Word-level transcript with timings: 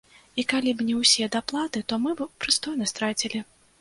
І 0.43 0.45
калі 0.53 0.71
б 0.77 0.87
не 0.87 0.95
ўсе 1.01 1.27
даплаты, 1.37 1.85
то 1.93 2.01
мы 2.07 2.17
б 2.23 2.29
прыстойна 2.47 2.89
страцілі. 2.93 3.45